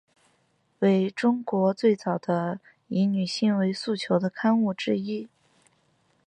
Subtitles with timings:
[0.79, 5.29] 为中国最早的以女性为诉求的刊物之一。